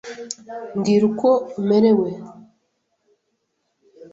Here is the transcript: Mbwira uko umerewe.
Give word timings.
Mbwira 0.75 1.03
uko 1.09 1.29
umerewe. 1.59 2.09